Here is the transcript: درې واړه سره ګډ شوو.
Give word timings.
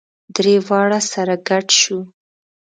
درې 0.35 0.55
واړه 0.67 0.99
سره 1.11 1.33
ګډ 1.47 1.65
شوو. 1.79 1.99